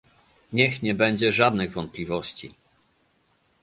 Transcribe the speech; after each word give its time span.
Niech 0.53 0.81
nie 0.83 0.93
będzie 0.95 1.33
żadnych 1.33 1.71
wątpliwości 1.71 2.53